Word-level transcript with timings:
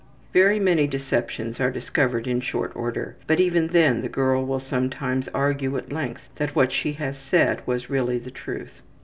Very 0.33 0.59
many 0.59 0.87
deceptions 0.87 1.59
are 1.59 1.69
discovered 1.69 2.25
in 2.25 2.39
short 2.41 2.75
order, 2.75 3.17
but 3.27 3.39
even 3.39 3.67
then 3.67 4.01
the 4.01 4.09
girl 4.09 4.43
will 4.43 4.59
sometimes 4.59 5.27
argue 5.31 5.77
at 5.77 5.91
length 5.91 6.27
that 6.37 6.55
what 6.55 6.71
she 6.71 6.93
has 6.93 7.15
said 7.19 7.61
was 7.67 7.87
really 7.91 8.17
the 8.17 8.31
truth. 8.31 8.81